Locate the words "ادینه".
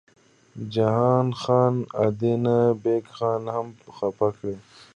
2.05-2.57